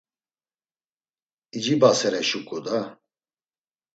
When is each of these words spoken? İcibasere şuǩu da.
İcibasere 1.57 2.21
şuǩu 2.29 2.57
da. 2.65 2.79